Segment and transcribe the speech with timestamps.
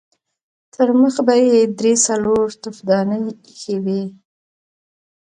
[0.73, 4.01] ترمخې به يې درې څلور تفدانۍ اېښې وې.